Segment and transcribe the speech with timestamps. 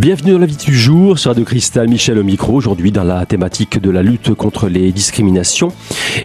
[0.00, 2.54] Bienvenue dans la vie du jour sur Radio Cristal, Michel au micro.
[2.54, 5.74] Aujourd'hui, dans la thématique de la lutte contre les discriminations,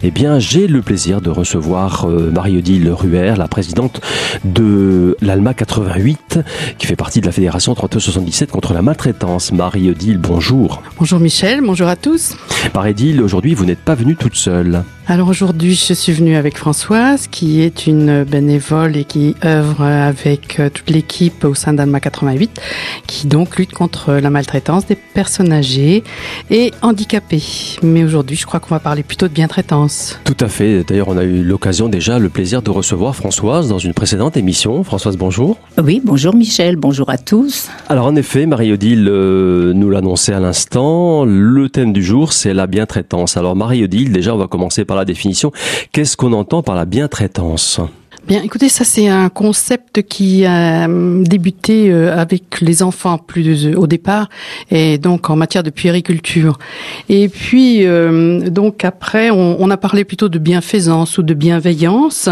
[0.02, 4.00] eh bien, j'ai le plaisir de recevoir euh, Marie-Odile Ruher, la présidente
[4.46, 6.40] de l'ALMA 88,
[6.78, 9.52] qui fait partie de la Fédération 3277 contre la maltraitance.
[9.52, 10.82] Marie-Odile, bonjour.
[10.98, 12.34] Bonjour Michel, bonjour à tous.
[12.74, 14.84] Marie-Odile, aujourd'hui, vous n'êtes pas venue toute seule.
[15.08, 20.58] Alors aujourd'hui, je suis venue avec Françoise, qui est une bénévole et qui œuvre avec
[20.58, 22.60] euh, toute l'équipe au sein d'Alma 88,
[23.06, 26.02] qui donc lutte contre la maltraitance des personnes âgées
[26.50, 27.44] et handicapées.
[27.84, 30.18] Mais aujourd'hui, je crois qu'on va parler plutôt de bien-traitance.
[30.24, 30.82] Tout à fait.
[30.82, 34.82] D'ailleurs, on a eu l'occasion déjà, le plaisir de recevoir Françoise dans une précédente émission.
[34.82, 35.56] Françoise, bonjour.
[35.80, 37.68] Oui, bonjour Michel, bonjour à tous.
[37.88, 42.66] Alors en effet, Marie-Odile euh, nous l'annonçait à l'instant, le thème du jour, c'est la
[42.66, 43.36] bien-traitance.
[43.36, 45.52] Alors Marie-Odile, déjà, on va commencer par la définition.
[45.92, 47.80] Qu'est-ce qu'on entend par la bien-traitance?
[48.26, 53.76] Bien, écoutez, ça c'est un concept qui a euh, débuté euh, avec les enfants plus
[53.76, 54.28] au départ,
[54.72, 56.58] et donc en matière de puériculture.
[57.08, 62.28] Et puis euh, donc après, on, a parlé plutôt de bienfaisance ou de bienveillance.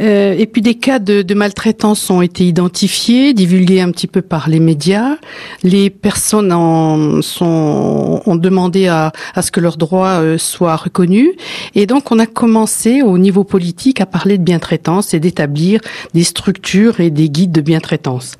[0.00, 4.20] Euh, et puis des cas de, de, maltraitance ont été identifiés, divulgués un petit peu
[4.20, 5.14] par les médias.
[5.62, 11.30] Les personnes en sont, ont demandé à, à ce que leurs droits soient reconnus.
[11.76, 15.80] Et donc on a commencé au niveau politique à parler de bientraitance c'est d'établir
[16.14, 18.36] des structures et des guides de bientraitance.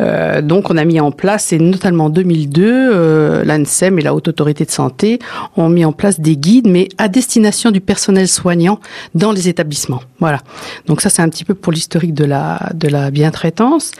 [0.00, 4.14] Euh, donc on a mis en place, et notamment en 2002, euh, l'ANSEM et la
[4.14, 5.18] Haute Autorité de Santé
[5.56, 8.80] ont mis en place des guides, mais à destination du personnel soignant
[9.14, 10.02] dans les établissements.
[10.20, 10.40] Voilà.
[10.86, 13.92] Donc ça c'est un petit peu pour l'historique de la de la bientraitance.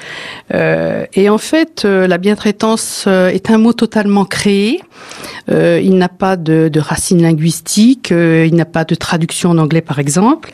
[0.55, 4.81] Euh, et en fait, la bientraitance est un mot totalement créé.
[5.49, 9.81] Euh, il n'a pas de, de racines linguistiques, il n'a pas de traduction en anglais
[9.81, 10.51] par exemple,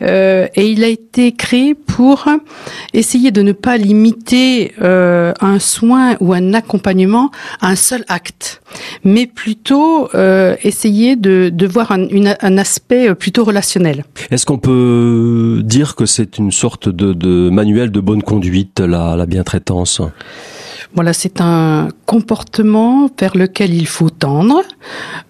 [0.00, 2.26] et il a été créé pour
[2.94, 8.62] essayer de ne pas limiter euh, un soin ou un accompagnement à un seul acte,
[9.04, 14.04] mais plutôt euh, essayer de, voir un, aspect plutôt relationnel.
[14.30, 19.16] Est-ce qu'on peut dire que c'est une sorte de, de, manuel de bonne conduite, la,
[19.16, 20.00] la bientraitance?
[20.94, 24.62] Voilà, c'est un comportement vers lequel il faut tendre,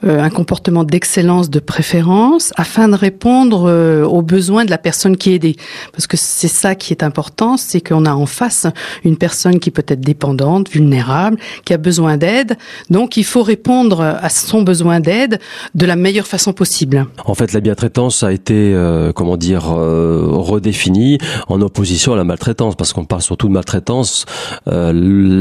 [0.05, 5.19] euh, un comportement d'excellence de préférence, afin de répondre euh, aux besoins de la personne
[5.19, 5.57] qui est aidée.
[5.93, 8.67] Parce que c'est ça qui est important, c'est qu'on a en face
[9.05, 12.57] une personne qui peut être dépendante, vulnérable, qui a besoin d'aide.
[12.89, 15.41] Donc il faut répondre à son besoin d'aide
[15.75, 17.07] de la meilleure façon possible.
[17.27, 22.77] En fait, la bientraitance a été, euh, comment dire, redéfinie en opposition à la maltraitance,
[22.77, 24.25] parce qu'on parle surtout de maltraitance.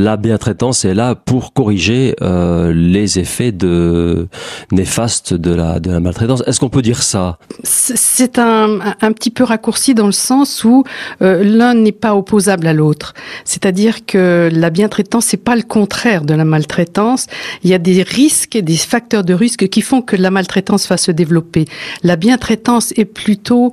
[0.10, 4.28] La bientraitance est là pour corriger euh, les effets de
[4.72, 6.42] néfastes de la de la maltraitance.
[6.48, 7.38] Est-ce qu'on peut dire ça?
[7.64, 10.84] C'est un, un petit peu raccourci dans le sens où
[11.22, 13.14] euh, l'un n'est pas opposable à l'autre.
[13.46, 17.28] C'est-à-dire que la bientraitance c'est pas le contraire de la maltraitance.
[17.64, 20.98] Il y a des risques, des facteurs de risque qui font que la maltraitance va
[20.98, 21.66] se développer.
[22.02, 23.72] La bientraitance est plutôt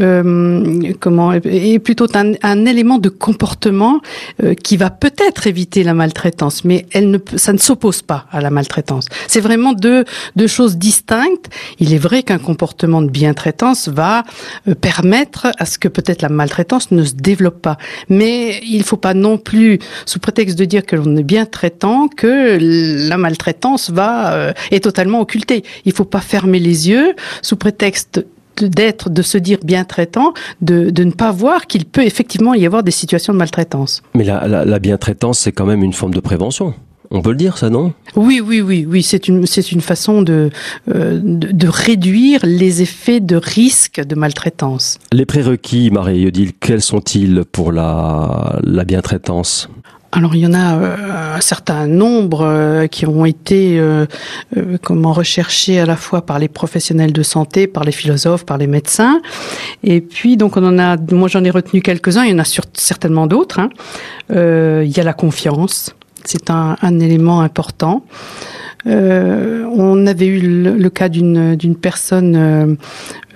[0.00, 4.00] euh, comment est plutôt un, un élément de comportement
[4.64, 8.50] qui va peut-être éviter la maltraitance, mais elle ne, ça ne s'oppose pas à la
[8.50, 9.06] maltraitance.
[9.28, 10.04] C'est vraiment deux,
[10.36, 11.48] deux choses distinctes.
[11.78, 14.24] Il est vrai qu'un comportement de bien-traitance va
[14.68, 17.76] euh, permettre à ce que peut-être la maltraitance ne se développe pas.
[18.08, 21.46] Mais il ne faut pas non plus, sous prétexte de dire que l'on est bien
[21.46, 25.64] traitant, que la maltraitance va euh, est totalement occultée.
[25.84, 28.24] Il ne faut pas fermer les yeux sous prétexte
[28.64, 32.66] d'être, de se dire bien traitant, de, de ne pas voir qu'il peut effectivement y
[32.66, 34.02] avoir des situations de maltraitance.
[34.14, 36.74] Mais la, la, la bien-traitance, c'est quand même une forme de prévention.
[37.10, 37.92] On peut le dire, ça, non?
[38.16, 39.02] Oui, oui, oui, oui.
[39.02, 40.50] C'est une, c'est une façon de,
[40.92, 44.98] euh, de, de, réduire les effets de risque de maltraitance.
[45.12, 49.68] Les prérequis, Marie-Odile, quels sont-ils pour la, la bien-traitance?
[50.16, 54.06] Alors il y en a euh, un certain nombre euh, qui ont été euh,
[54.56, 58.56] euh, comment recherchés à la fois par les professionnels de santé, par les philosophes, par
[58.56, 59.20] les médecins.
[59.84, 62.24] Et puis donc on en a, moi j'en ai retenu quelques-uns.
[62.24, 63.60] Il y en a certainement d'autres.
[63.60, 63.68] Hein.
[64.30, 65.94] il y a la confiance.
[66.24, 68.02] C'est un, un, élément important.
[68.86, 72.74] Euh, on avait eu le, cas d'une personne euh,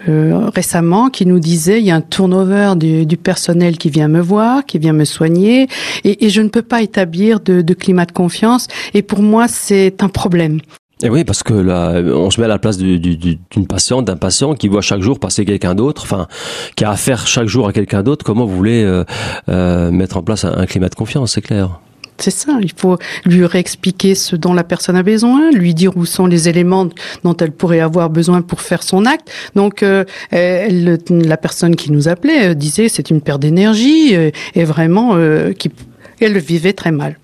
[0.08, 4.20] euh, récemment qui nous disait il y a un turnover du, personnel qui vient me
[4.20, 5.69] voir, qui vient me soigner,
[6.04, 8.69] et, je ne peux pas établir de, climat de confiance.
[8.94, 10.60] Et pour moi, c'est un problème.
[11.02, 14.54] Et oui, parce que là, on se met à la place d'une patiente, d'un patient
[14.54, 16.28] qui voit chaque jour passer quelqu'un d'autre, enfin,
[16.76, 18.25] qui a affaire chaque jour à quelqu'un d'autre.
[18.25, 19.02] Comment vous voulez
[19.48, 21.81] mettre en place un climat de confiance, c'est clair?
[22.22, 26.05] C'est ça, il faut lui réexpliquer ce dont la personne a besoin, lui dire où
[26.06, 26.88] sont les éléments
[27.25, 29.31] dont elle pourrait avoir besoin pour faire son acte.
[29.55, 34.64] Donc, euh, la personne qui nous appelait euh, disait c'est une perte d'énergie euh, et
[34.64, 35.52] vraiment euh,
[36.20, 37.19] elle le vivait très mal.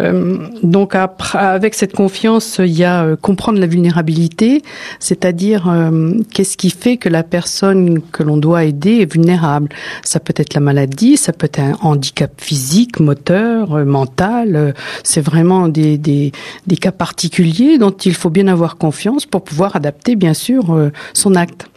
[0.00, 4.62] Euh, donc après, avec cette confiance, il y a euh, comprendre la vulnérabilité,
[4.98, 9.68] c'est-à-dire euh, qu'est-ce qui fait que la personne que l'on doit aider est vulnérable?
[10.02, 14.74] Ça peut être la maladie, ça peut être un handicap physique, moteur, mental.
[15.04, 16.32] C'est vraiment des, des,
[16.66, 21.34] des cas particuliers dont il faut bien avoir confiance pour pouvoir adapter, bien sûr, son
[21.34, 21.69] acte.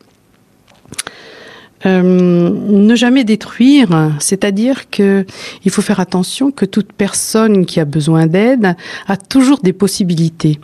[1.85, 5.25] Euh, ne jamais détruire, c'est-à-dire que
[5.65, 8.75] il faut faire attention que toute personne qui a besoin d'aide
[9.07, 10.59] a toujours des possibilités.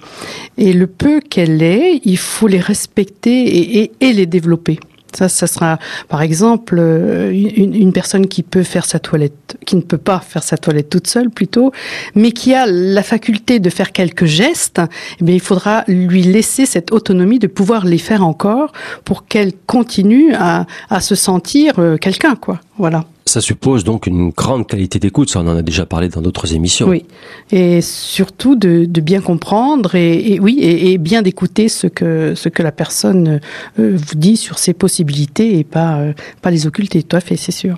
[0.58, 4.80] Et le peu qu'elle ait, il faut les respecter et les développer.
[5.16, 9.82] Ça, ça sera, par exemple, euh, une, personne qui peut faire sa toilette, qui ne
[9.82, 11.72] peut pas faire sa toilette toute seule plutôt,
[12.16, 14.82] mais qui a la faculté de faire quelques gestes.
[15.20, 18.72] Eh bien, il faudra lui laisser cette autonomie de pouvoir les faire encore
[19.04, 22.60] pour qu'elle continue à, à se sentir euh, quelqu'un, quoi.
[22.78, 23.06] Voilà.
[23.30, 26.52] Ça suppose donc une grande qualité d'écoute, ça on en a déjà parlé dans d'autres
[26.56, 26.88] émissions.
[26.88, 27.06] Oui,
[27.52, 32.72] et surtout de, bien comprendre et, oui et, bien d'écouter ce que ce que la
[32.72, 33.40] personne
[33.78, 37.04] euh, vous dit sur ses possibilités et pas euh, pas les occulter.
[37.04, 37.78] Tout à fait, c'est sûr.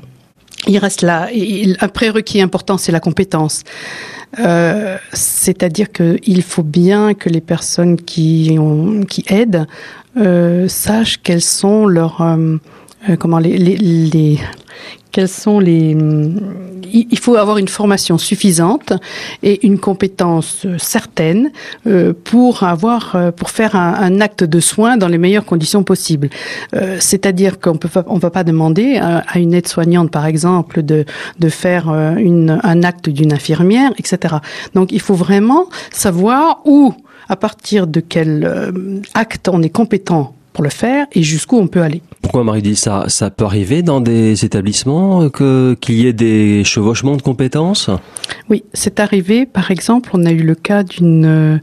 [0.67, 1.27] Il reste là.
[1.81, 3.63] Un prérequis important, c'est la compétence.
[4.39, 8.57] Euh, C'est-à-dire qu'il faut bien que les personnes qui
[9.09, 9.67] qui aident
[10.69, 12.23] sachent quels sont leurs
[13.19, 14.39] comment les
[15.11, 15.95] quels sont les
[16.93, 18.91] il faut avoir une formation suffisante
[19.43, 21.51] et une compétence certaine
[21.87, 26.29] euh, pour avoir pour faire un, acte de soin dans les meilleures conditions possibles.
[26.75, 31.05] Euh, C'est-à-dire qu'on peut on va pas demander à, une aide-soignante par exemple de
[31.39, 34.35] de faire euh, une, un acte d'une infirmière, etc.
[34.73, 36.93] Donc il faut vraiment savoir où
[37.29, 38.71] à partir de quel euh,
[39.13, 42.01] acte on est compétent pour le faire et jusqu'où on peut aller.
[42.21, 46.63] Pourquoi Marie dit ça Ça peut arriver dans des établissements que qu'il y ait des
[46.63, 47.89] chevauchements de compétences?
[48.49, 49.45] Oui, c'est arrivé.
[49.45, 51.59] Par exemple, on a eu le cas d'une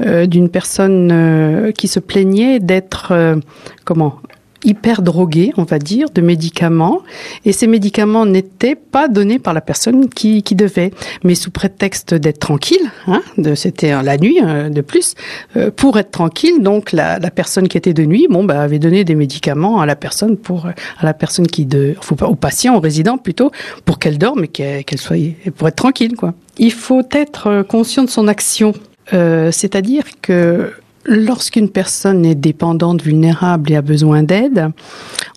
[0.00, 3.36] euh, d'une personne euh, qui se plaignait d'être euh,
[3.84, 4.16] comment
[4.64, 7.00] hyper drogué, on va dire, de médicaments,
[7.44, 10.92] et ces médicaments n'étaient pas donnés par la personne qui, qui devait,
[11.24, 13.22] mais sous prétexte d'être tranquille, hein,
[13.54, 15.14] c'était la nuit euh, de plus,
[15.56, 18.78] euh, pour être tranquille, donc la, la, personne qui était de nuit, bon, bah, avait
[18.78, 22.80] donné des médicaments à la personne pour à la personne qui de, au patient, au
[22.80, 23.50] résident plutôt,
[23.84, 25.16] pour qu'elle dorme et qu'elle qu soit
[25.56, 26.34] pour être tranquille, quoi.
[26.58, 28.74] Il faut être conscient de son action,
[29.12, 30.72] euh, c'est-à-dire que
[31.06, 34.68] Lorsqu'une personne est dépendante, vulnérable et a besoin d'aide,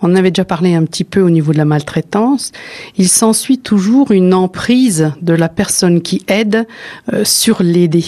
[0.02, 2.52] on avait déjà parlé un petit peu au niveau de la maltraitance,
[2.98, 6.68] il s'ensuit toujours une emprise de la personne qui aide
[7.14, 8.04] euh, sur l'aider.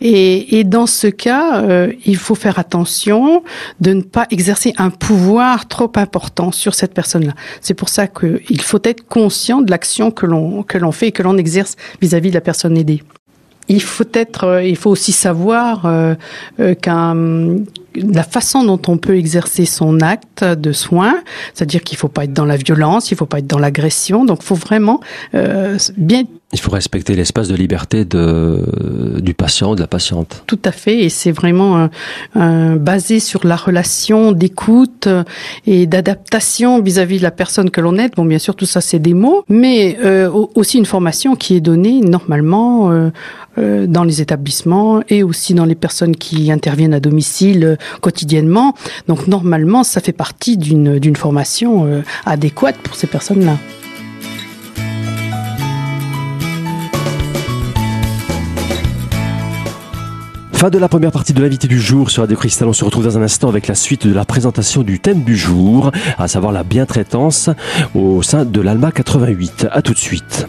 [0.00, 3.42] Et, dans ce cas, euh, il faut faire attention
[3.80, 7.34] de ne pas exercer un pouvoir trop important sur cette personne-là.
[7.60, 11.36] C'est pour ça qu'il faut être conscient de l'action que l'on fait et que l'on
[11.36, 13.02] exerce vis-à-vis -vis de la personne aidée
[13.68, 16.14] il faut être, il faut aussi savoir euh,
[16.74, 17.14] qu'un
[17.94, 21.16] la façon dont on peut exercer son acte de soin,
[21.54, 24.42] c'est-à-dire qu'il faut pas être dans la violence, il faut pas être dans l'agression, donc
[24.42, 25.00] faut vraiment
[25.34, 26.24] euh, bien
[26.54, 30.44] il faut respecter l'espace de liberté de, du patient ou de la patiente.
[30.46, 31.86] Tout à fait, et c'est vraiment euh,
[32.36, 35.08] euh, basé sur la relation d'écoute
[35.66, 38.12] et d'adaptation vis-à-vis de la personne que l'on aide.
[38.16, 41.60] Bon, bien sûr, tout ça, c'est des mots, mais euh, aussi une formation qui est
[41.60, 43.10] donnée normalement euh,
[43.58, 48.74] euh, dans les établissements et aussi dans les personnes qui interviennent à domicile quotidiennement.
[49.06, 53.56] Donc, normalement, ça fait partie d'une formation adéquate pour ces personnes-là.
[60.58, 62.66] Fin de la première partie de l'invité du jour sur Radio Cristal.
[62.66, 65.36] On se retrouve dans un instant avec la suite de la présentation du thème du
[65.36, 67.48] jour, à savoir la bientraitance
[67.94, 69.68] au sein de l'ALMA 88.
[69.70, 70.48] À tout de suite.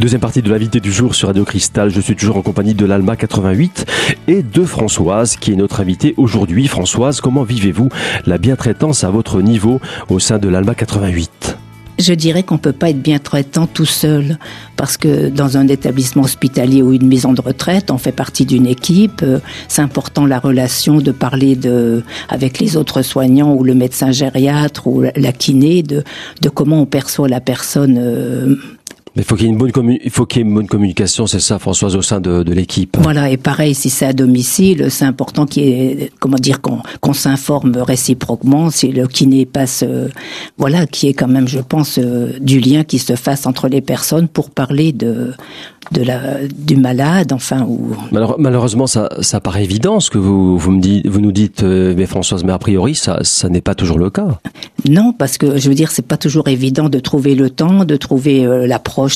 [0.00, 1.90] Deuxième partie de l'invité du jour sur Radio Cristal.
[1.90, 3.84] Je suis toujours en compagnie de l'Alma 88
[4.28, 6.68] et de Françoise, qui est notre invitée aujourd'hui.
[6.68, 7.90] Françoise, comment vivez-vous
[8.24, 9.78] la bientraitance à votre niveau
[10.08, 11.58] au sein de l'Alma 88
[11.98, 14.38] je dirais qu'on peut pas être bien traitant tout seul
[14.74, 18.66] parce que dans un établissement hospitalier ou une maison de retraite, on fait partie d'une
[18.66, 19.22] équipe.
[19.68, 24.86] C'est important la relation de parler de avec les autres soignants ou le médecin gériatre
[24.86, 26.02] ou la kiné de
[26.40, 28.79] de comment on perçoit la personne Mais
[29.16, 31.26] il faut qu'il y ait une bonne, il faut qu'il y ait une bonne communication,
[31.26, 32.96] c'est ça, Françoise, au sein de, de l'équipe.
[33.00, 37.12] Voilà, et pareil, si c'est à domicile, c'est important qu'il y ait, comment dire, qu'on
[37.12, 39.84] s'informe réciproquement, si le kiné passe,
[40.58, 43.80] voilà, qui est quand même, je pense, euh, du lien qui se fasse entre les
[43.80, 45.32] personnes pour parler de
[45.92, 47.96] de la du malade, enfin ou.
[48.12, 51.94] Malheureusement, ça, ça paraît évident ce que vous vous me dites, vous nous dites, euh,
[51.96, 54.38] mais Françoise, mais a priori, ça, ça n'est pas toujours le cas.
[54.88, 57.96] Non, parce que je veux dire, c'est pas toujours évident de trouver le temps, de
[57.96, 58.66] trouver euh,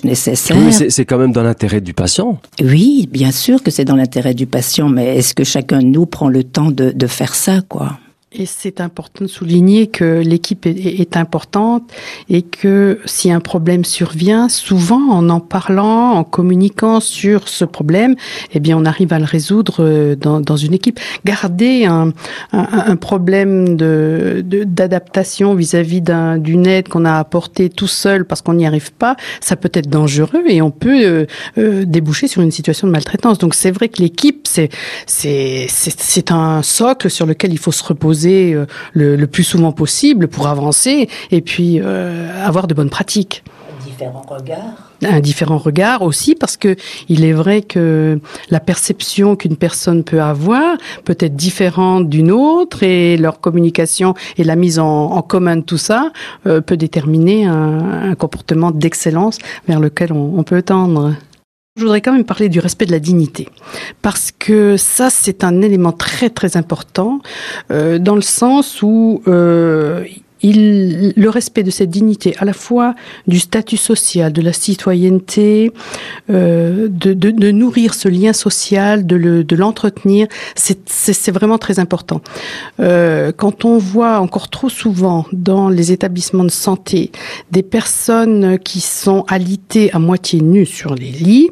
[0.02, 0.56] nécessaire.
[0.56, 2.40] Oui, c'est quand même dans l'intérêt du patient.
[2.60, 6.06] Oui, bien sûr que c'est dans l'intérêt du patient, mais est-ce que chacun de nous
[6.06, 7.98] prend le temps de, de faire ça, quoi?
[8.34, 11.84] Et c'est important de souligner que l'équipe est, importante
[12.28, 18.16] et que si un problème survient, souvent en en parlant, en communiquant sur ce problème,
[18.52, 20.98] eh bien on arrive à le résoudre euh, dans, une équipe.
[21.24, 22.12] Garder un,
[22.96, 28.92] problème de d'adaptation vis-à-vis d'une aide qu'on a apportée tout seul parce qu'on n'y arrive
[28.92, 31.26] pas, ça peut être dangereux et on peut euh,
[31.58, 33.38] euh, déboucher sur une situation de maltraitance.
[33.38, 34.48] Donc c'est vrai que l'équipe
[35.06, 40.46] c'est un socle sur lequel il faut se reposer euh, le, plus souvent possible pour
[40.46, 43.42] avancer et puis euh, avoir de bonnes pratiques.
[43.84, 44.92] Différents regards.
[45.04, 46.76] Un différent regard aussi parce que
[47.08, 48.18] il est vrai que
[48.50, 54.44] la perception qu'une personne peut avoir peut être différente d'une autre et leur communication et
[54.44, 56.10] la mise en, commun de tout ça
[56.46, 59.38] euh, peut déterminer un, comportement d'excellence
[59.68, 61.12] vers lequel on peut tendre.
[61.76, 63.48] Je voudrais quand même parler du respect de la dignité,
[64.00, 67.18] parce que ça, c'est un élément très très important,
[67.72, 70.04] euh, dans le sens où euh,
[70.44, 72.94] il, le respect de cette dignité, à la fois
[73.26, 75.72] du statut social, de la citoyenneté,
[76.28, 82.20] euh, de, de, de, nourrir ce lien social, de l'entretenir, le, c'est vraiment très important.
[82.78, 87.10] Euh, quand on voit encore trop souvent dans les établissements de santé
[87.50, 91.50] des personnes qui sont alitées à moitié nues sur les lits,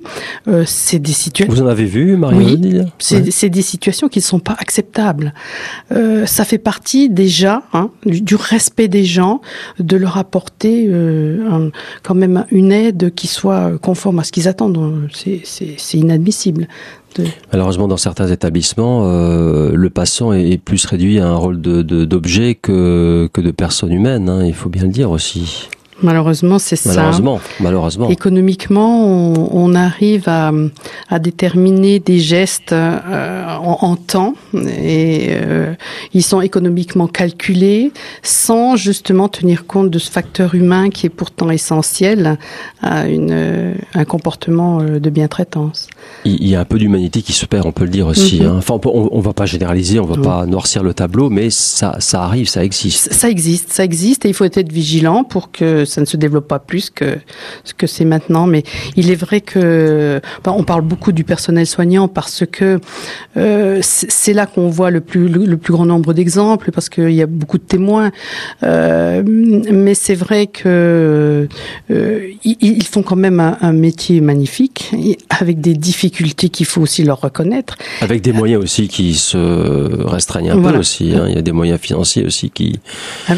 [0.48, 1.54] euh, c'est des situations.
[1.54, 5.32] Vous en avez vu, Marie Oui, c'est des situations qui ne sont pas acceptables.
[6.26, 9.40] Ça fait partie déjà hein, du, du respect des gens,
[9.78, 11.70] de leur apporter euh,
[12.02, 15.08] quand même une aide qui soit conforme à ce qu'ils attendent.
[15.44, 16.68] C'est inadmissible.
[17.52, 23.28] Malheureusement, dans certains établissements, euh, le patient est plus réduit à un rôle d'objet que,
[23.32, 24.28] que de personne humaine.
[24.28, 25.68] Hein, il faut bien le dire aussi.
[26.02, 26.94] Malheureusement, c'est ça.
[26.94, 28.08] Malheureusement, malheureusement.
[28.08, 30.52] Économiquement, on, on arrive à,
[31.08, 35.74] à, déterminer des gestes euh, en, en, temps et euh,
[36.12, 37.92] ils sont économiquement calculés
[38.22, 42.38] sans justement tenir compte de ce facteur humain qui est pourtant essentiel
[42.82, 45.88] à une, un comportement euh, de bien-traitance.
[46.24, 48.40] Il y a un peu d'humanité qui se perd, on peut le dire aussi.
[48.40, 48.46] Mm-hmm.
[48.46, 48.54] hein.
[48.58, 52.22] Enfin, on, on, va pas généraliser, on va pas noircir le tableau, mais ça, ça
[52.22, 53.12] arrive, ça existe.
[53.12, 56.46] Ça existe, ça existe et il faut être vigilant pour que ça ne se développe
[56.46, 57.18] pas plus que
[57.64, 58.46] ce que c'est maintenant.
[58.46, 58.62] Mais
[58.96, 62.78] il est vrai que ben, on parle beaucoup du personnel soignant parce que
[63.36, 67.22] euh, c'est là qu'on voit le plus le, plus grand nombre d'exemples parce qu'il y
[67.22, 68.10] a beaucoup de témoins.
[68.62, 71.48] Euh, mais c'est vrai que
[71.90, 74.92] euh, ils, font quand même un, un, métier magnifique
[75.30, 77.76] avec des difficultés qu'il faut aussi leur reconnaître.
[78.00, 79.36] Avec des moyens aussi qui se
[80.06, 81.14] restreignent un peu aussi.
[81.14, 81.26] Hein.
[81.28, 82.80] Il y a des moyens financiers aussi qui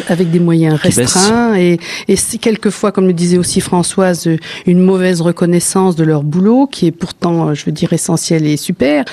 [0.08, 4.28] avec des moyens restreints et, et quelquefois, comme le disait aussi Françoise,
[4.66, 9.04] une mauvaise reconnaissance de leur boulot, qui est pourtant, je veux dire, essentiel et super.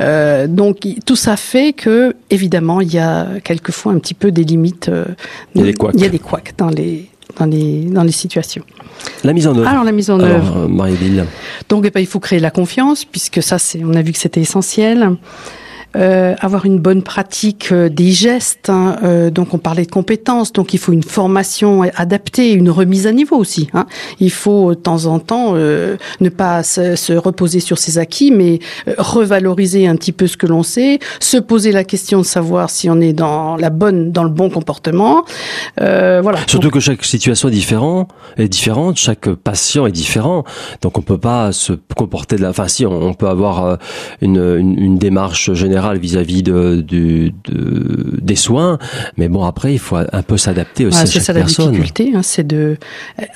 [0.00, 4.44] Euh, donc tout ça fait que, évidemment, il y a quelquefois un petit peu des
[4.44, 4.88] limites.
[4.88, 5.04] Euh,
[5.54, 5.94] il y a des couacs.
[5.94, 8.64] Il y a des couacs dans les dans les, dans les situations.
[9.24, 9.68] La mise en œuvre.
[9.68, 10.56] Alors la mise en œuvre.
[10.58, 11.24] Euh, Marie-Ville.
[11.68, 14.18] Donc eh ben, il faut créer la confiance puisque ça c'est on a vu que
[14.18, 15.16] c'était essentiel.
[15.96, 18.68] Euh, avoir une bonne pratique euh, des gestes.
[18.68, 23.06] Hein, euh, donc on parlait de compétences, donc il faut une formation adaptée, une remise
[23.06, 23.68] à niveau aussi.
[23.72, 23.86] Hein.
[24.20, 28.58] Il faut de temps en temps ne pas se, se, reposer sur ses acquis, mais
[28.98, 32.90] revaloriser un petit peu ce que l'on sait, se poser la question de savoir si
[32.90, 35.24] on est dans la bonne, dans le bon comportement.
[35.78, 36.38] voilà.
[36.46, 40.44] Surtout que chaque situation est différente, est différente, chaque patient est différent,
[40.82, 42.50] donc on peut pas se comporter de la.
[42.50, 43.78] Enfin si, on, peut avoir
[44.20, 47.32] une, une, une démarche générale vis-à-vis de, de,
[48.20, 48.78] des soins,
[49.16, 51.66] mais bon après il faut un peu s'adapter aussi à chaque ça, personne.
[51.66, 52.76] La difficulté, hein, c'est de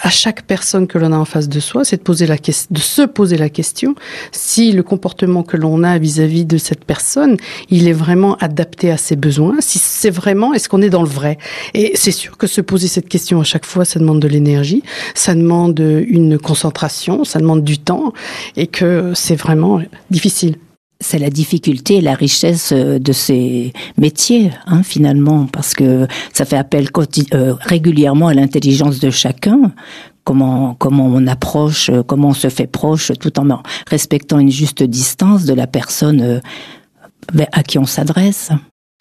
[0.01, 2.69] à chaque personne que l'on a en face de soi, c'est de poser la question,
[2.71, 3.95] de se poser la question
[4.33, 7.37] si le comportement que l'on a vis-à-vis de cette personne,
[7.71, 11.09] il est vraiment adapté à ses besoins, si c'est vraiment est-ce qu'on est dans le
[11.09, 11.39] vrai?
[11.75, 14.83] Et c'est sûr que se poser cette question à chaque fois, ça demande de l'énergie,
[15.15, 18.13] ça demande une concentration, ça demande du temps,
[18.57, 19.81] et que c'est vraiment
[20.11, 20.57] difficile
[21.03, 26.45] c'est la difficulté et la richesse euh, de ces métiers, hein, finalement, parce que ça
[26.45, 26.89] fait appel
[27.35, 29.73] euh, régulièrement à l'intelligence de chacun.
[30.25, 35.45] Comment comment on approche, comment on se fait proche, tout en respectant une juste distance
[35.45, 36.41] de la personne
[37.53, 38.53] à qui on s'adresse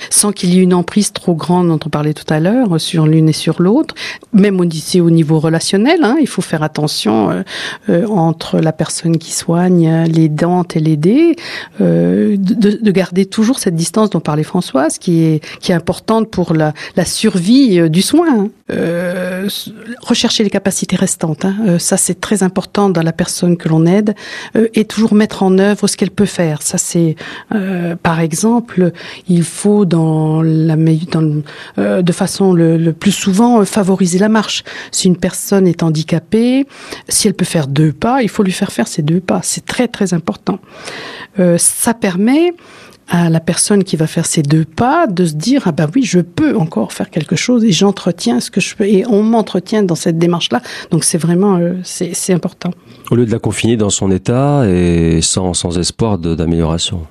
[0.10, 3.08] sans qu'il y ait une emprise trop grande dont on parlait tout à l'heure sur
[3.08, 3.96] l'une et sur l'autre.
[4.34, 7.44] Même au, au niveau relationnel, hein, il faut faire attention euh,
[7.90, 11.36] euh, entre la personne qui soigne, les dents et l'aidé,
[11.80, 16.74] euh, de, de, garder toujours cette distance dont parlait Françoise, qui est importante pour la,
[17.06, 18.28] survie euh, du soin.
[18.30, 18.50] Hein.
[18.72, 19.50] Euh,
[20.02, 21.78] rechercher les capacités restantes, hein.
[21.78, 24.16] ça c'est très important dans la personne que l'on aide,
[24.74, 26.62] et toujours mettre en œuvre ce qu'elle peut faire.
[26.62, 27.16] Ça c'est,
[28.02, 28.92] par exemple,
[29.28, 34.64] il faut euh, de façon le, plus souvent euh, favoriser la marche.
[34.92, 36.66] Si une personne est handicapée,
[37.08, 39.42] si elle peut faire deux pas, il faut lui faire faire ces deux pas.
[39.44, 40.60] C'est très très important.
[41.40, 42.54] Euh, ça permet
[43.08, 46.04] à la personne qui va faire ces deux pas de se dire ah bah oui
[46.04, 49.84] je peux encore faire quelque chose et j'entretiens ce que je peux et on m'entretient
[49.84, 52.72] dans cette démarche là donc c'est vraiment c'est important
[53.10, 57.06] au lieu de la confiner dans son état et sans, sans espoir d'amélioration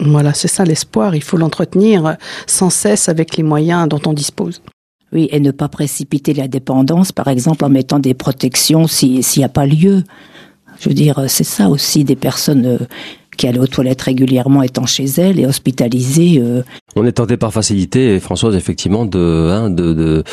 [0.00, 1.14] voilà, c'est ça l'espoir.
[1.14, 4.62] Il faut l'entretenir sans cesse avec les moyens dont on dispose.
[5.12, 9.44] Oui, et ne pas précipiter la dépendance, par exemple, en mettant des protections s'il n'y
[9.44, 10.02] a pas lieu.
[10.80, 12.78] Je veux dire, c'est ça aussi des personnes euh,
[13.36, 16.40] qui allait aux toilettes régulièrement étant chez elle et hospitalisée.
[16.40, 16.62] Euh.
[16.96, 20.24] On est tenté par facilité, Françoise, effectivement, de, hein, de, de,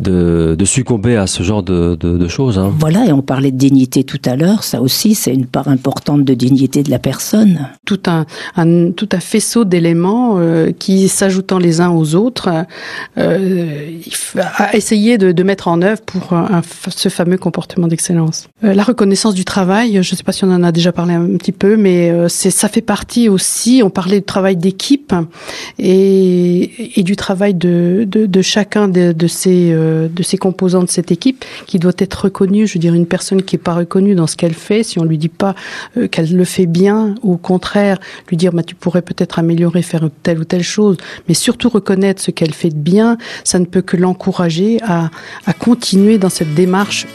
[0.00, 2.58] de, de, succomber à ce genre de, de, de choses.
[2.58, 2.72] Hein.
[2.78, 6.24] Voilà, et on parlait de dignité tout à l'heure, ça aussi, c'est une part importante
[6.24, 7.68] de dignité de la personne.
[7.86, 12.50] Tout un, un tout un faisceau d'éléments euh, qui, s'ajoutant les uns aux autres,
[13.18, 13.98] euh,
[14.36, 18.48] à essayer de, de, mettre en œuvre pour un, ce fameux comportement d'excellence.
[18.64, 21.14] Euh, la reconnaissance du travail, je ne sais pas si on en a déjà parlé
[21.14, 23.82] un petit peu, mais ça fait partie aussi.
[23.84, 25.14] On parlait du travail d'équipe
[25.78, 28.06] et, du travail de,
[28.42, 30.08] chacun de, ces euh,
[30.40, 32.66] composants de cette équipe qui doit être reconnu.
[32.66, 35.04] Je veux dire, une personne qui est pas reconnue dans ce qu'elle fait, si on
[35.04, 35.54] lui dit pas
[35.96, 37.98] euh, qu'elle le fait bien, ou au contraire,
[38.28, 40.96] lui dire, bah, tu pourrais peut-être améliorer, faire telle ou telle chose,
[41.28, 45.10] mais surtout reconnaître ce qu'elle fait de bien, ça ne peut que l'encourager à
[45.58, 47.06] continuer dans cette démarche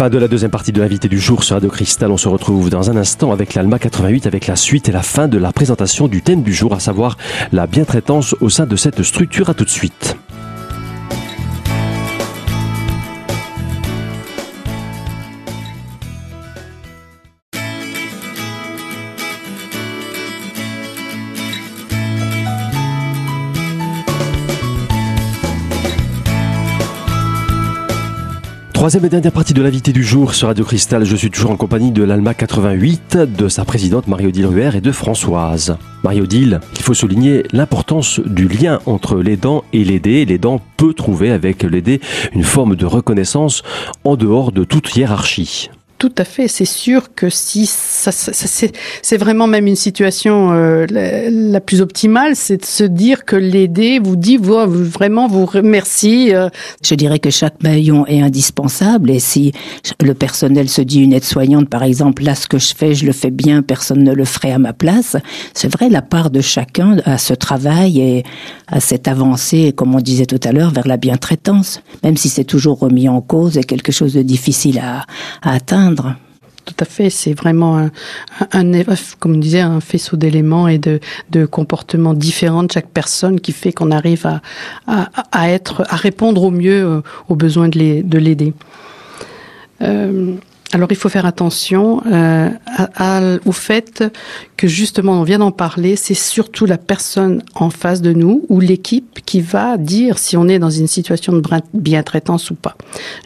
[0.00, 2.10] Fin de la deuxième partie de l'invité du jour sur Radio Cristal.
[2.10, 5.28] On se retrouve dans un instant avec l'Alma 88 avec la suite et la fin
[5.28, 7.18] de la présentation du thème du jour, à savoir
[7.52, 9.50] la bientraitance au sein de cette structure.
[9.50, 10.16] À tout de suite.
[28.80, 31.04] Troisième et dernière partie de l'invité du jour sur Radio Cristal.
[31.04, 34.90] Je suis toujours en compagnie de l'Alma 88, de sa présidente Marie-Odile Ruher et de
[34.90, 35.76] Françoise.
[36.02, 40.24] Marie-Odile, il faut souligner l'importance du lien entre l'aidant et l'aidé.
[40.24, 42.00] L'aidant peut trouver avec l'aidé
[42.32, 43.62] une forme de reconnaissance
[44.04, 45.68] en dehors de toute hiérarchie.
[46.00, 46.48] Tout à fait.
[46.48, 52.36] C'est sûr que si ça, ça, c'est vraiment même une situation euh, la, plus optimale,
[52.36, 56.34] c'est de se dire que l'aider vous dit vous, vraiment vous remercie.
[56.34, 56.48] Euh.
[56.82, 59.52] Je dirais que chaque maillon est indispensable et si
[60.02, 63.12] le personnel se dit une aide-soignante par exemple, là ce que je fais, je le
[63.12, 65.18] fais bien, personne ne le ferait à ma place.
[65.52, 68.22] C'est vrai la part de chacun à ce travail et
[68.68, 72.44] à cette avancée, comme on disait tout à l'heure, vers la bientraitance, même si c'est
[72.44, 75.04] toujours remis en cause et quelque chose de difficile à,
[75.42, 75.89] à atteindre.
[76.66, 77.88] Tout à fait, c'est vraiment
[78.52, 78.82] un,
[79.18, 81.00] comme on disait, un faisceau d'éléments et de,
[81.46, 84.26] comportements différents de chaque personne qui fait qu'on arrive
[84.86, 85.10] à
[85.90, 88.52] répondre au mieux euh, aux besoins de l'aider.
[89.82, 90.34] Euh,
[90.72, 92.48] alors il faut faire attention euh,
[93.44, 94.04] au fait
[94.56, 98.60] que justement on vient d'en parler, c'est surtout la personne en face de nous ou
[98.60, 101.42] l'équipe qui va dire si on est dans une situation de
[101.74, 102.76] bien-traitance ou pas.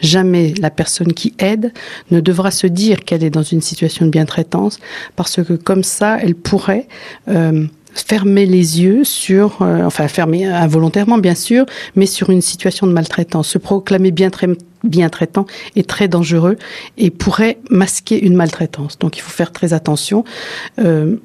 [0.01, 1.71] Jamais la personne qui aide
[2.09, 4.79] ne devra se dire qu'elle est dans une situation de bien-traitance
[5.15, 6.87] parce que comme ça elle pourrait
[7.27, 12.87] euh, fermer les yeux sur, euh, enfin fermer involontairement bien sûr, mais sur une situation
[12.87, 13.47] de maltraitance.
[13.49, 14.29] Se proclamer bien,
[14.85, 15.45] bien traitant
[15.75, 16.57] est très dangereux
[16.97, 18.97] et pourrait masquer une maltraitance.
[18.99, 20.23] Donc il faut faire très attention.
[20.79, 21.17] Euh,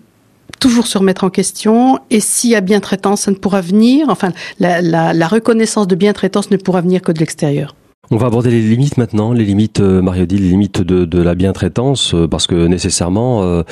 [0.58, 4.08] toujours se remettre en question et s'il y a bien traitance, ça ne pourra venir,
[4.08, 7.74] enfin la, reconnaissance de bien traitance ne pourra venir que de l'extérieur.
[8.12, 11.36] On va aborder les limites maintenant, les limites, euh, Mario dit, les limites de, la
[11.36, 13.62] bientraitance, euh, parce que nécessairement, euh,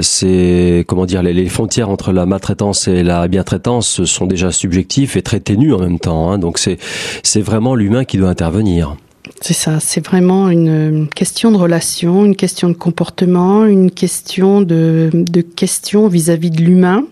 [0.00, 5.22] c'est comment dire, les, frontières entre la maltraitance et la bientraitance sont déjà subjectifs et
[5.22, 6.32] très ténues en même temps.
[6.32, 8.96] Hein, donc c'est vraiment l'humain qui doit intervenir.
[9.40, 15.10] C'est ça, c'est vraiment une question de relation, une question de comportement, une question de,
[15.12, 17.04] de questions vis-à-vis de l'humain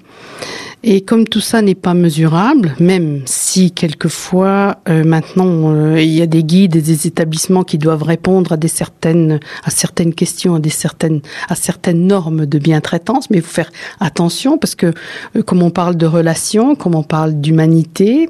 [0.87, 6.21] Et comme tout ça n'est pas mesurable, même si quelquefois euh, maintenant euh, il y
[6.21, 10.61] a des guides et des établissements qui doivent répondre à certaines à certaines questions, à
[10.69, 14.93] certaines à certaines normes de bien-traitance, mais il faut faire attention parce que
[15.37, 18.29] euh, comme on parle de relations, comme on parle d'humanité,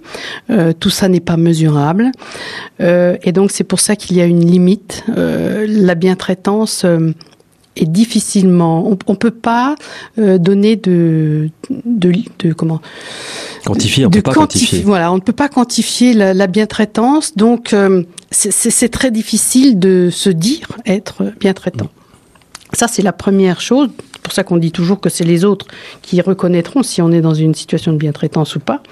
[0.79, 2.12] tout ça n'est pas mesurable.
[2.79, 5.05] et donc c'est pour ça qu'il y a une limite.
[5.09, 6.87] la bien-traitance
[7.77, 8.89] est difficilement.
[8.89, 9.75] On, on peut pas
[10.19, 11.51] euh, donner de,
[11.85, 12.81] de, de, comment?
[13.65, 14.07] Quantifier.
[14.07, 14.83] On de peut pas quantifier.
[14.83, 17.35] Voilà, on ne peut pas quantifier la, la bien-traitance.
[17.37, 21.89] Donc euh, c'est très difficile de se dire être bien-traitant.
[22.73, 23.89] Ça c'est la première chose.
[24.15, 25.67] C'est pour ça qu'on dit toujours que c'est les autres
[26.01, 28.83] qui reconnaîtront si on est dans une situation de bien-traitance ou pas.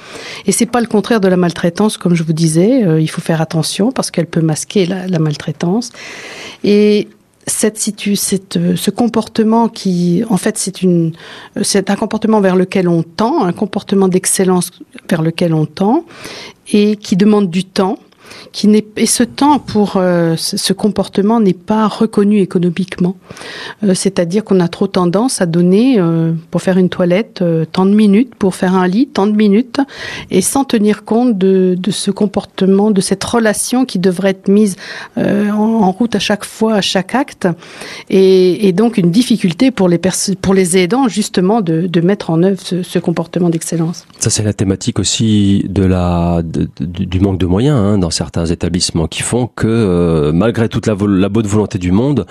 [0.45, 2.85] Et c'est pas le contraire de la maltraitance, comme je vous disais.
[2.85, 5.91] Euh, il faut faire attention parce qu'elle peut masquer la, la maltraitance.
[6.65, 7.09] Et
[7.47, 11.13] cette situ, cette, euh, ce comportement qui, en fait, c'est une,
[11.57, 14.71] euh, c'est un comportement vers lequel on tend, un comportement d'excellence
[15.09, 16.05] vers lequel on tend,
[16.73, 17.99] et qui demande du temps
[18.53, 23.17] qui n'est et ce temps pour euh, ce comportement n'est pas reconnu économiquement.
[23.83, 27.43] Euh, c'est-à-dire qu'on a trop tendance à donner euh, pour faire une toilette
[27.73, 29.81] tant de minutes, pour faire un lit tant de minutes,
[30.31, 34.77] et sans tenir compte de, ce comportement, de cette relation qui devrait être mise
[35.17, 37.49] en, route à chaque fois, à chaque acte,
[38.11, 40.01] et, donc une difficulté pour les
[40.41, 44.07] pour les aidants justement de, mettre en œuvre ce, comportement d'excellence.
[44.19, 49.07] Ça c'est la thématique aussi de la du manque de moyens hein, dans certains établissements
[49.07, 52.27] qui font que euh, malgré toute la, bonne volonté du monde,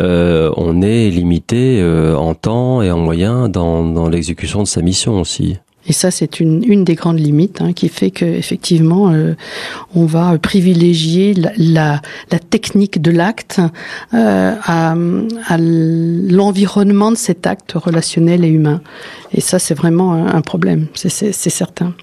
[0.00, 5.20] euh, on est limité euh, en temps et en moyens dans, l'exécution de sa mission
[5.20, 5.56] aussi.
[5.86, 9.34] Et ça, c'est une, des grandes limites hein, qui fait que effectivement, euh,
[9.94, 12.02] on va privilégier la,
[12.50, 13.60] technique de l'acte
[14.12, 14.94] à,
[15.58, 18.82] l'environnement de cet acte relationnel et humain.
[19.32, 21.94] Et ça, c'est vraiment un problème, c'est certain.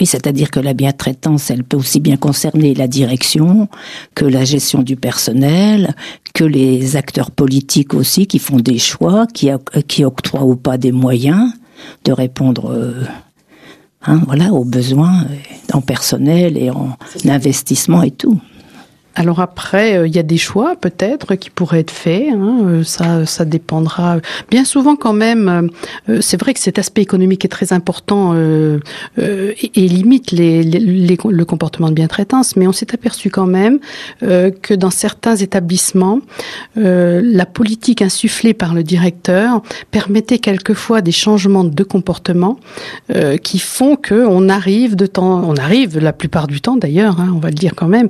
[0.00, 3.68] Oui, c'est-à-dire que la bien-traitance, elle peut aussi bien concerner la direction
[4.14, 5.94] que la gestion du personnel,
[6.32, 9.50] que les acteurs politiques aussi qui font des choix, qui,
[9.88, 11.52] qui octroient ou pas des moyens
[12.04, 13.04] de répondre euh,
[14.06, 15.26] hein, voilà, aux besoins
[15.72, 18.40] en personnel et en investissement et tout.
[19.16, 22.28] Alors après, euh, il y a des choix peut-être qui pourraient être faits.
[22.32, 24.18] Hein, euh, ça, dépendra.
[24.50, 25.70] Bien souvent, quand même,
[26.08, 28.80] euh, c'est vrai que cet aspect économique est très important et,
[29.74, 32.56] limite le comportement de bien-traitance.
[32.56, 33.80] Mais on s'est aperçu quand même
[34.20, 36.20] que dans certains établissements,
[36.76, 42.58] la politique insufflée par le directeur permettait quelquefois des changements de comportement
[43.42, 47.32] qui font que on arrive de temps, on arrive la plupart du temps d'ailleurs, hein,
[47.34, 48.08] on va le dire quand même,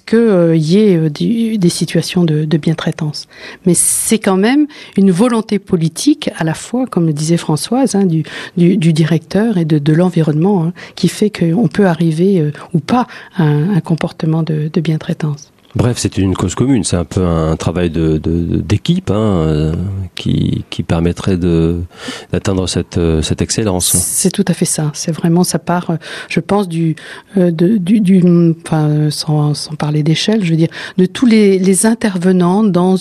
[0.00, 3.26] qu'il euh, y ait euh, des, situations de, de bien-traitance.
[3.66, 8.06] Mais c'est quand même une volonté politique, à la fois, comme le disait Françoise, hein,
[8.06, 8.22] du,
[8.56, 13.76] directeur et de, l'environnement, hein, qui fait qu'on peut arriver euh, ou pas à un,
[13.76, 15.49] un comportement de, de bien-traitance.
[15.76, 19.72] Bref, c'est une cause commune, c'est un peu un travail d'équipe hein, euh,
[20.16, 23.92] qui, permettrait d'atteindre cette, euh, cette excellence.
[23.92, 24.90] C'est tout à fait ça.
[24.94, 25.96] C'est vraiment ça part, euh,
[26.28, 26.96] je pense, du,
[27.36, 32.96] enfin, sans, parler d'échelle, je veux dire, de tous les, intervenants dans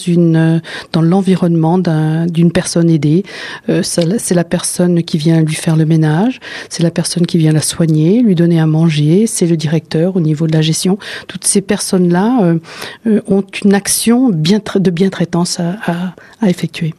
[1.01, 3.23] l'environnement d'un, d'une personne aidée.
[3.81, 7.61] c'est la personne qui vient lui faire le ménage, c'est la personne qui vient la
[7.61, 10.97] soigner, lui donner à manger, c'est le directeur au niveau de la gestion.
[11.27, 12.58] Toutes ces personnes là euh,
[13.05, 16.93] ont une action de bien-traitance à, à, effectuer.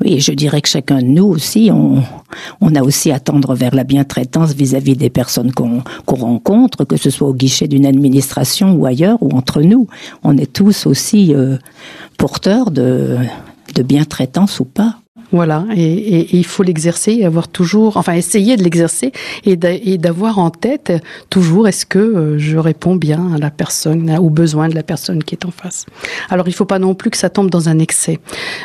[0.00, 3.84] Oui, je dirais que chacun de nous aussi, on, a aussi à tendre vers la
[3.84, 8.86] bientraitance vis-à-vis des personnes qu'on qu rencontre, que ce soit au guichet d'une administration ou
[8.86, 9.86] ailleurs, ou entre nous.
[10.24, 11.58] On est tous aussi euh,
[12.16, 13.18] porteurs de,
[13.74, 15.01] de bientraitance ou pas.
[15.32, 19.12] Voilà, et, et, et il faut l'exercer et avoir toujours, enfin essayer de l'exercer
[19.44, 20.92] et d'avoir en tête
[21.30, 25.24] toujours est-ce que euh, je réponds bien à la personne, aux besoins de la personne
[25.24, 25.86] qui est en face.
[26.28, 28.20] Alors il ne faut pas non plus que ça tombe dans un excès,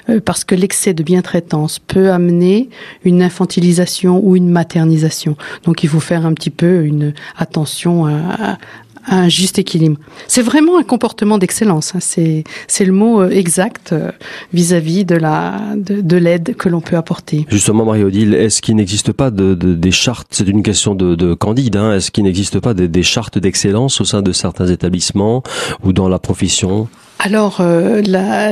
[0.09, 2.69] euh, parce que l'excès de bien-traitance peut amener
[3.05, 5.37] une infantilisation ou une maternisation.
[5.63, 8.57] Donc il faut faire un petit peu une attention à,
[9.07, 9.97] un juste équilibre.
[10.27, 11.95] C'est vraiment un comportement d'excellence.
[11.95, 11.99] Hein.
[12.01, 14.11] C'est c'est le mot euh, exact euh,
[14.53, 17.45] vis-à-vis de la de, de l'aide que l'on peut apporter.
[17.49, 21.33] Justement, Marie-Odile, est-ce qu'il n'existe pas de, de, des chartes C'est une question de, de
[21.33, 21.77] candide.
[21.77, 25.43] Hein, est-ce qu'il n'existe pas des chartes d'excellence au sein de certains établissements
[25.83, 26.87] ou dans la profession?
[27.19, 28.01] Alors, euh,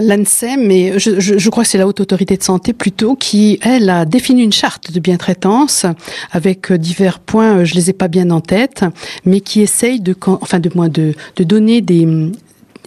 [0.02, 3.90] l'ANSEM, mais je, je, crois que c'est la Haute Autorité de Santé plutôt, qui, elle,
[3.90, 5.86] a défini une charte de bien-traitance
[6.32, 8.84] avec euh, divers points, euh, je les ai pas bien en tête,
[9.24, 12.08] mais qui essaye de, enfin de moins de, donner des,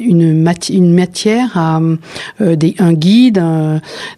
[0.01, 1.81] une, matière à
[2.41, 3.43] des, un guide,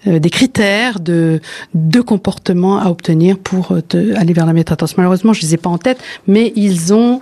[0.07, 1.41] des critères de,
[1.75, 4.97] de comportement à obtenir pour aller vers la métatence.
[4.97, 7.21] Malheureusement, je les ai pas en tête, mais ils ont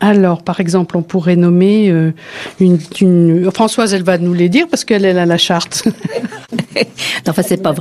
[0.00, 2.12] alors, par exemple, on pourrait nommer euh,
[2.60, 5.88] une, une, Françoise, elle va nous les dire parce qu'elle a la charte.
[7.28, 7.74] enfin, c'est pas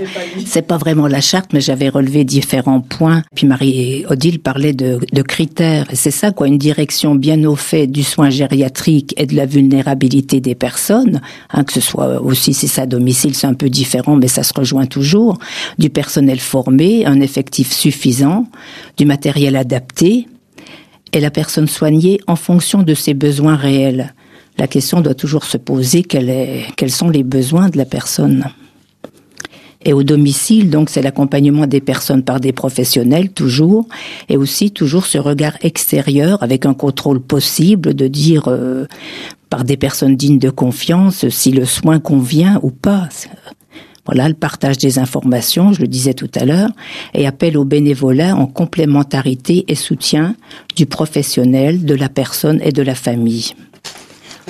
[0.46, 3.22] c'est pas vraiment la charte, mais j'avais relevé différents points.
[3.36, 5.86] Puis Marie Odile parlait de, de critères.
[5.94, 10.42] C'est ça, quoi, une direction bien au fait du soin gériatrique et de la vulnérabilité
[10.42, 14.16] des personnes, hein, que ce soit aussi si c'est à domicile, c'est un peu différent,
[14.16, 15.38] mais ça se rejoint toujours.
[15.78, 18.48] Du personnel formé, un effectif suffisant,
[18.98, 20.28] du matériel adapté
[21.14, 24.14] et la personne soignée en fonction de ses besoins réels.
[24.58, 28.46] La question doit toujours se poser quels sont les besoins de la personne.
[29.86, 33.88] Et au domicile, donc, c'est l'accompagnement des personnes par des professionnels, toujours,
[34.28, 38.86] et aussi toujours ce regard extérieur avec un contrôle possible de dire euh,
[39.50, 43.08] par des personnes dignes de confiance si le soin convient ou pas.
[44.08, 46.70] Voilà, le partage des informations, je le disais tout à l'heure,
[47.14, 50.36] et appel au bénévolat en complémentarité et soutien
[50.76, 53.52] du professionnel, de la personne et de la famille.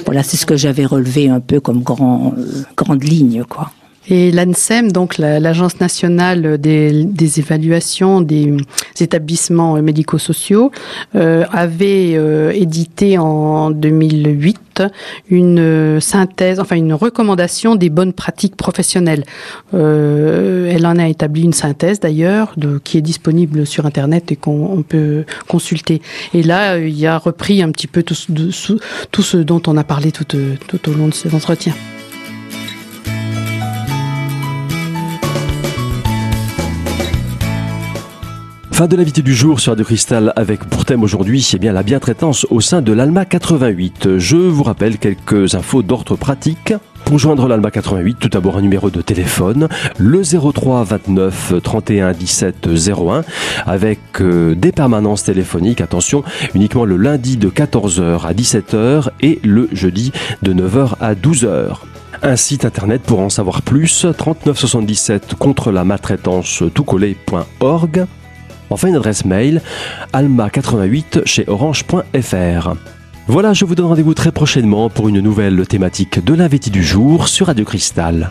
[0.06, 3.72] Voilà, c'est ce que j'avais relevé un peu comme grand, euh, grande ligne, quoi.
[4.10, 8.56] Et l'ANSEM, donc l'Agence nationale des, évaluations des
[9.00, 10.72] établissements médico-sociaux,
[11.16, 14.84] euh, avait euh, édité en 2008
[15.30, 19.24] une synthèse, enfin une recommandation des bonnes pratiques professionnelles.
[19.74, 24.84] Euh, elle en a établi une synthèse d'ailleurs, qui est disponible sur Internet et qu'on
[24.88, 26.02] peut consulter.
[26.34, 28.16] Et là, il y a repris un petit peu tout,
[29.12, 31.74] tout ce dont on a parlé tout, tout au long de cet entretien.
[38.78, 41.82] Fin de l'invité du jour sur Radio Cristal avec pour thème aujourd'hui, c'est bien la
[41.82, 44.20] bientraitance au sein de l'ALMA 88.
[44.20, 46.76] Je vous rappelle quelques infos d'ordre pratique.
[47.04, 52.70] Pour joindre l'ALMA 88, tout d'abord un numéro de téléphone, le 03 29 31 17
[52.88, 53.24] 01,
[53.66, 59.70] avec euh, des permanences téléphoniques, attention, uniquement le lundi de 14h à 17h et le
[59.72, 60.12] jeudi
[60.44, 61.78] de 9h à 12h.
[62.22, 68.06] Un site internet pour en savoir plus, 3977 contre la maltraitance toutcollé.org.
[68.70, 69.62] Enfin, une adresse mail
[70.14, 72.74] alma88 chez orange.fr.
[73.28, 77.28] Voilà, je vous donne rendez-vous très prochainement pour une nouvelle thématique de l'invité du jour
[77.28, 78.30] sur Radio Cristal.